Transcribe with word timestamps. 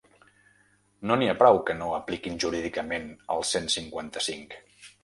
No 1.11 1.17
n’hi 1.19 1.27
ha 1.33 1.35
prou 1.43 1.61
que 1.67 1.75
no 1.83 1.91
apliquin 1.99 2.41
jurídicament 2.45 3.07
el 3.37 3.49
cent 3.53 3.73
cinquanta-cinc. 3.79 4.63